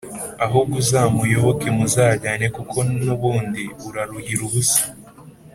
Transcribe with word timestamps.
ahubwo 0.45 0.73
uzamuyoboke 0.83 1.67
muzajyane 1.77 2.45
kuko 2.55 2.77
nubundi 3.03 3.63
uraruhira 3.87 4.41
ubusa, 4.47 4.83